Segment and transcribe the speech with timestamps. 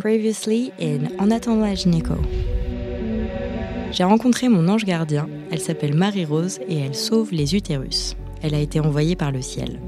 [0.00, 2.18] Previously in En attendant la.
[3.90, 8.16] J'ai rencontré mon ange gardien, elle s'appelle Marie-Rose et elle sauve les utérus.
[8.42, 9.80] Elle a été envoyée par le ciel.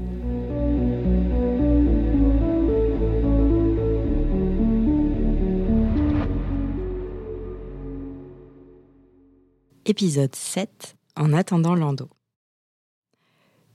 [9.85, 12.09] Épisode 7 En attendant l'endo.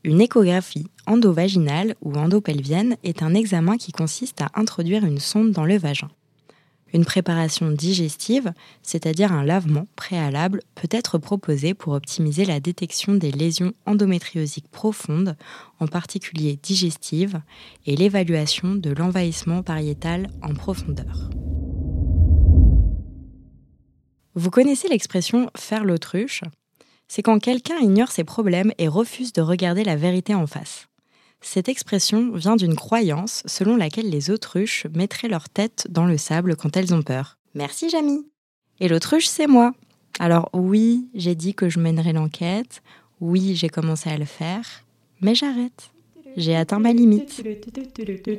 [0.05, 5.65] Une échographie endovaginale ou endopelvienne est un examen qui consiste à introduire une sonde dans
[5.65, 6.09] le vagin.
[6.95, 13.30] Une préparation digestive, c'est-à-dire un lavement préalable, peut être proposée pour optimiser la détection des
[13.30, 15.37] lésions endométriosiques profondes,
[15.80, 17.42] en particulier digestives,
[17.84, 21.28] et l'évaluation de l'envahissement pariétal en profondeur.
[24.34, 26.42] Vous connaissez l'expression faire l'autruche?
[27.09, 30.89] C'est quand quelqu'un ignore ses problèmes et refuse de regarder la vérité en face.
[31.41, 36.57] Cette expression vient d'une croyance selon laquelle les autruches mettraient leur tête dans le sable
[36.57, 37.39] quand elles ont peur.
[37.55, 38.27] Merci Jamie.
[38.81, 39.73] Et l'autruche, c'est moi.
[40.19, 42.83] Alors oui, j'ai dit que je mènerais l'enquête,
[43.20, 44.84] oui, j'ai commencé à le faire,
[45.20, 45.91] mais j'arrête.
[46.37, 47.43] J'ai atteint ma limite.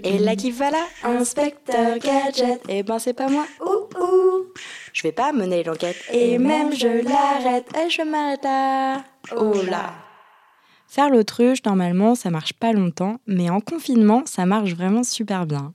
[0.03, 3.45] Et là qui va là, inspecteur gadget, eh ben c'est pas moi.
[3.61, 4.45] Ouh ouh.
[4.99, 9.05] Je vais pas mener l'enquête et même je l'arrête et je m'arrête là.
[9.33, 9.93] Oh là.
[10.89, 15.73] Faire l'autruche, normalement, ça marche pas longtemps, mais en confinement, ça marche vraiment super bien.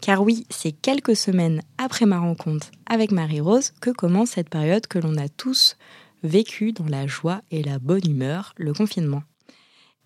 [0.00, 4.98] Car oui, c'est quelques semaines après ma rencontre avec Marie-Rose que commence cette période que
[4.98, 5.76] l'on a tous
[6.24, 9.22] vécue dans la joie et la bonne humeur, le confinement.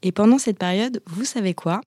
[0.02, 1.80] Et pendant cette période, vous savez quoi?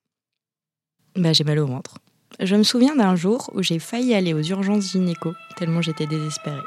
[1.14, 1.98] Bah j'ai mal au ventre.
[2.38, 6.62] Je me souviens d'un jour où j'ai failli aller aux urgences gynéco, tellement j'étais désespérée.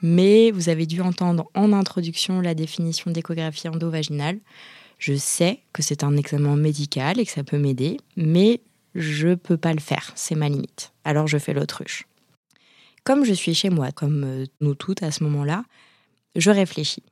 [0.00, 4.40] Mais vous avez dû entendre en introduction la définition d'échographie endovaginale.
[4.98, 8.60] Je sais que c'est un examen médical et que ça peut m'aider, mais
[8.94, 10.92] je ne peux pas le faire, c'est ma limite.
[11.04, 12.06] Alors je fais l'autruche.
[13.04, 15.64] Comme je suis chez moi, comme euh, nous toutes à ce moment-là,
[16.36, 17.02] je réfléchis.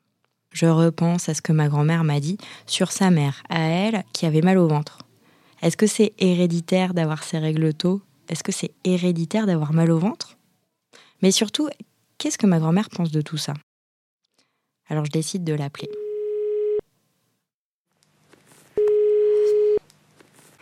[0.53, 4.27] Je repense à ce que ma grand-mère m'a dit sur sa mère, à elle, qui
[4.27, 4.99] avait mal au ventre.
[5.63, 8.01] Est-ce que c'est héréditaire d'avoir ces règles tôt?
[8.29, 10.37] Est-ce que c'est héréditaire d'avoir mal au ventre?
[11.23, 11.69] Mais surtout,
[12.19, 13.55] qu'est-ce que ma grand-mère pense de tout ça?
[14.89, 15.89] Alors je décide de l'appeler.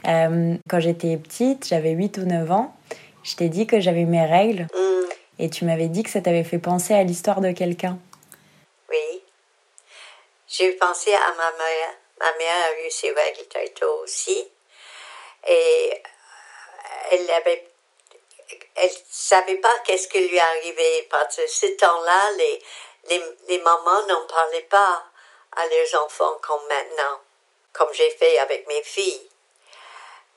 [0.07, 2.75] Euh, quand j'étais petite, j'avais 8 ou 9 ans,
[3.23, 5.09] je t'ai dit que j'avais mes règles Mm,
[5.39, 7.99] et tu m'avais dit que ça t'avait fait penser à l'histoire de quelqu'un.
[8.89, 8.97] oui.
[10.51, 11.91] J'ai pensé à ma mère.
[12.21, 14.35] Ma mère a eu ses règles très tôt aussi.
[15.47, 17.69] Et euh, elle avait.
[18.77, 22.63] Elle savait pas qu'est-ce qui lui arrivait parce que ce temps-là, les,
[23.11, 25.05] les, les mamans n'en parlaient pas
[25.57, 27.21] à leurs enfants comme maintenant,
[27.73, 29.29] comme j'ai fait avec mes filles.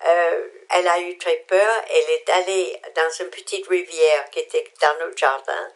[0.08, 1.84] Euh, elle a eu très peur.
[1.90, 5.68] Elle est allée dans une petite rivière qui était dans notre jardin.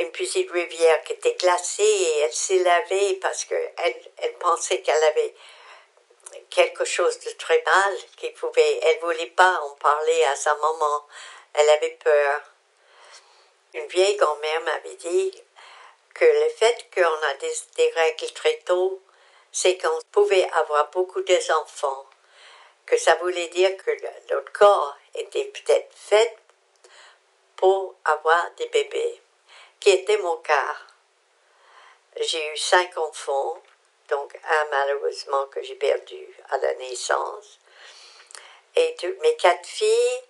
[0.00, 5.04] Une petite rivière qui était glacée et elle s'est lavée parce qu'elle elle pensait qu'elle
[5.04, 5.34] avait
[6.50, 8.78] quelque chose de très mal qui pouvait.
[8.82, 11.06] Elle voulait pas en parler à sa maman.
[11.54, 12.42] Elle avait peur.
[13.74, 15.42] Une vieille grand-mère m'avait dit
[16.14, 19.02] que le fait qu'on a des, des règles très tôt,
[19.50, 22.06] c'est qu'on pouvait avoir beaucoup d'enfants
[22.86, 23.90] que ça voulait dire que
[24.30, 26.36] notre corps était peut-être fait
[27.56, 29.22] pour avoir des bébés,
[29.78, 30.76] qui était mon cas.
[32.20, 33.62] J'ai eu cinq enfants,
[34.12, 37.58] donc un malheureusement que j'ai perdu à la naissance.
[38.76, 40.22] Et toutes mes quatre filles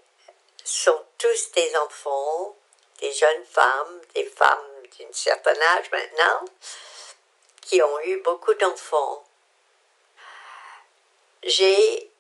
[0.65, 2.56] sont tous des enfants,
[3.00, 6.44] des jeunes femmes, des femmes d'un certain âge maintenant,
[7.60, 9.25] qui ont eu beaucoup d'enfants.
[11.43, 12.12] J'ai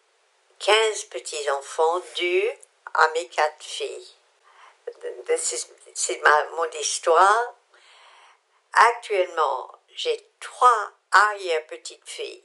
[0.58, 2.48] 15 petits-enfants dus
[2.94, 4.14] à mes quatre filles.
[5.36, 6.22] C'est-
[6.56, 7.54] mon histoire.
[8.72, 12.42] Actuellement, j'ai trois arrière-petites-filles.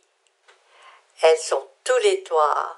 [1.21, 2.77] Elles sont tous les trois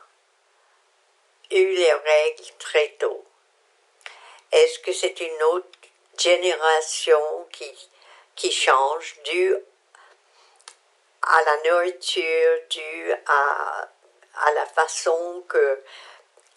[1.52, 3.26] eu les règles très tôt.
[4.52, 5.68] Est-ce que c'est une autre
[6.18, 7.90] génération qui,
[8.36, 9.56] qui change due
[11.24, 13.90] à la nourriture, due à,
[14.36, 15.84] à la façon que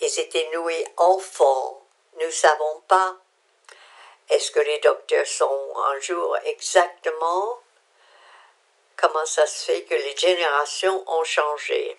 [0.01, 1.83] ils étaient noués enfants?
[2.19, 3.17] Nous ne savons pas.
[4.29, 7.62] Est-ce que les docteurs sont un jour exactement
[9.03, 11.97] comment ça se fait que les générations ont changé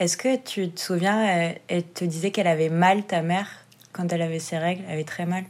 [0.00, 3.48] Est-ce que tu te souviens, elle, elle te disait qu'elle avait mal, ta mère,
[3.94, 5.44] quand elle avait ses règles Elle avait très mal?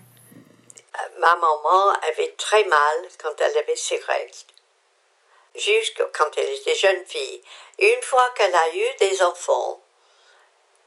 [1.19, 4.35] Ma maman avait très mal quand elle avait ses règles.
[5.55, 7.43] jusqu'à quand elle était jeune fille.
[7.79, 9.81] Une fois qu'elle a eu des enfants,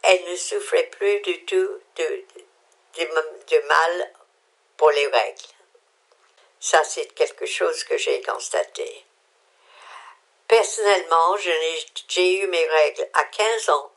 [0.03, 2.23] elle ne souffrait plus du tout de,
[2.99, 4.13] de, mal
[4.77, 5.41] pour les règles.
[6.59, 9.06] Ça, c'est quelque chose que j'ai constaté.
[10.57, 13.92] Personnellement, j'ai eu mes règles à 15 ans,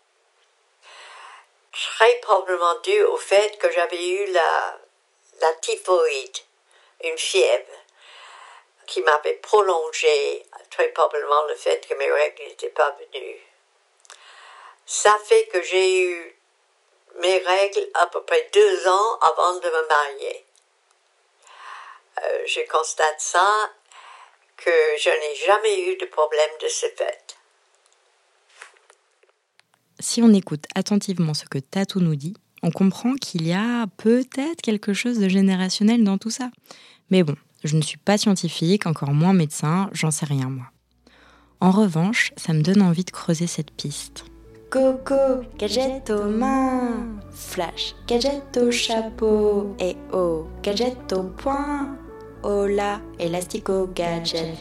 [1.73, 6.37] très probablement dû au fait que j'avais eu la, typhoïde,
[7.03, 7.73] une fièvre,
[8.87, 13.41] qui m'avait prolongé, très probablement le fait que mes règles n'étaient pas venues.
[14.85, 16.39] Ça fait que j'ai eu
[17.21, 20.45] mes règles à peu près deux ans avant de me marier.
[22.23, 23.71] Euh, je constate ça
[24.65, 24.71] que
[25.03, 27.37] je n'ai jamais eu de problème de ce fait.
[29.99, 34.63] Si on écoute attentivement ce que Tatou nous dit, on comprend qu'il y a peut-être
[34.63, 36.51] quelque chose de générationnel dans tout ça.
[37.11, 40.67] Mais bon, je ne suis pas scientifique, encore moins médecin, j'en sais rien moi.
[41.61, 44.25] En revanche, ça me donne envie de creuser cette piste.
[44.71, 51.99] Coco, gadget aux mains, flash, gadget au chapeau, et oh, gadget au point,
[52.67, 54.57] là, élastico gadget.